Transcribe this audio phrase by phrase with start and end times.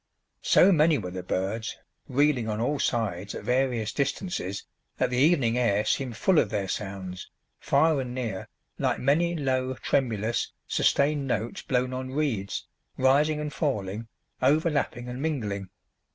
[0.41, 4.65] So many were the birds, reeling on all sides, at various distances,
[4.97, 8.47] that the evening air seemed full of their sounds, far and near,
[8.79, 12.65] like many low, tremulous, sustained notes blown on reeds,
[12.97, 14.07] rising and falling,
[14.41, 15.69] overlapping and mingling.